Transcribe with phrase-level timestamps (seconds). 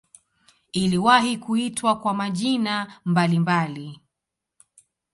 [0.71, 3.99] Iliwahi kuitwa kwa majina mbalimbali.